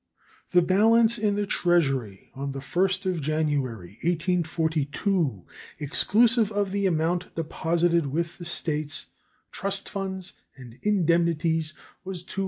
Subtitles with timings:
[0.49, 5.45] The balance in the Treasury on the 1st of January, 1842,
[5.77, 9.05] exclusive of the amount deposited with the States,
[9.51, 12.35] trust funds, and indemnities, was $230,483.